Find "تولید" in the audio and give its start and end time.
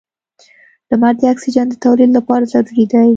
1.85-2.09